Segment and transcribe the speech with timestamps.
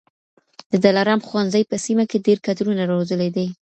[0.71, 3.47] د دلارام ښوونځي په سیمه کي ډېر کدرونه روزلي دي.